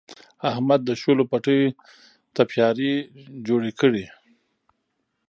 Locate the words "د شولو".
0.85-1.23